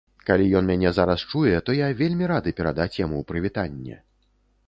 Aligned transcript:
Калі 0.27 0.45
ён 0.59 0.69
мяне 0.69 0.91
зараз 0.99 1.25
чуе, 1.31 1.51
то 1.67 1.75
я 1.81 1.89
вельмі 2.01 2.31
рады 2.33 2.55
перадаць 2.59 2.99
яму 3.05 3.19
прывітанне. 3.33 4.01